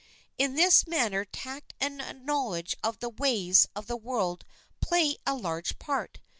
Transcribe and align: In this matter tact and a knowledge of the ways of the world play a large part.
In 0.39 0.55
this 0.55 0.87
matter 0.87 1.25
tact 1.25 1.75
and 1.79 2.01
a 2.01 2.11
knowledge 2.13 2.75
of 2.83 2.97
the 3.01 3.09
ways 3.09 3.67
of 3.75 3.85
the 3.85 3.95
world 3.97 4.45
play 4.79 5.15
a 5.27 5.35
large 5.35 5.77
part. 5.77 6.19